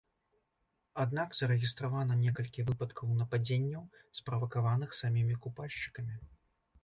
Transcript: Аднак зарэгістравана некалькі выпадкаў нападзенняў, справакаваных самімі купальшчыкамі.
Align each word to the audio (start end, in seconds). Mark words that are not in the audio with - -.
Аднак 1.03 1.35
зарэгістравана 1.39 2.13
некалькі 2.21 2.65
выпадкаў 2.69 3.13
нападзенняў, 3.19 3.83
справакаваных 4.21 4.95
самімі 5.03 5.35
купальшчыкамі. 5.47 6.15